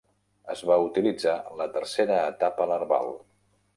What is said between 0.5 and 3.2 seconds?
Es va utilitzar la tercera etapa larval.